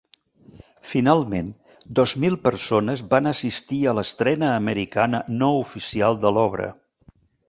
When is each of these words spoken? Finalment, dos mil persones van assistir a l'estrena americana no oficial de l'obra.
Finalment, 0.91 1.49
dos 1.99 2.13
mil 2.23 2.37
persones 2.47 3.03
van 3.11 3.31
assistir 3.33 3.81
a 3.87 3.93
l'estrena 3.97 4.49
americana 4.55 5.21
no 5.43 5.51
oficial 5.59 6.19
de 6.25 6.33
l'obra. 6.39 6.67